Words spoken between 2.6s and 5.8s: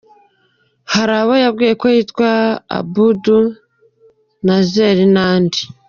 Abdul, Naser n’andi.